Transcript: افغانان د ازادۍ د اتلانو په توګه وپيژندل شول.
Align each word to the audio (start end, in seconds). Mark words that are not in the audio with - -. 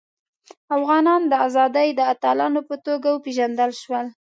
افغانان 0.75 1.21
د 1.27 1.33
ازادۍ 1.47 1.89
د 1.95 2.01
اتلانو 2.13 2.61
په 2.69 2.75
توګه 2.85 3.07
وپيژندل 3.11 3.71
شول. 3.81 4.05